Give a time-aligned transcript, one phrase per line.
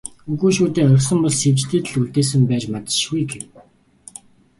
[0.31, 3.45] "Үгүй шүү дээ, орхисон бол Сэвжидэд л үлдээсэн байж мэдэшгүй" гэв.